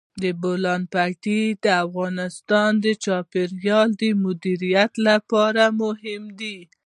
[0.21, 6.57] د بولان پټي د افغانستان د چاپیریال د مدیریت لپاره مهم دي.